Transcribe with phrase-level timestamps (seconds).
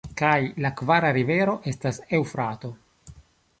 [0.19, 0.29] Kaj
[0.65, 2.75] la kvara rivero estas Eŭfrato.